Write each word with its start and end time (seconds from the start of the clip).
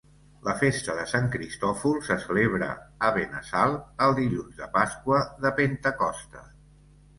La 0.45 0.53
festa 0.59 0.93
de 0.99 1.03
Sant 1.11 1.27
Cristòfol 1.35 1.99
se 2.07 2.17
celebra 2.23 2.71
a 3.09 3.13
Benassal 3.19 3.77
el 4.07 4.17
dilluns 4.23 4.59
de 4.65 4.73
Pasqua 4.81 5.23
de 5.47 5.55
Pentecosta. 5.63 6.45